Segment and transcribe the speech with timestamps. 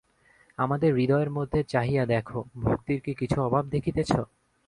[0.57, 4.11] আমাদের হৃদয়ের মধ্যে চাহিয়া দেখো, ভক্তির কি কিছু অভাব দেখিতেছ?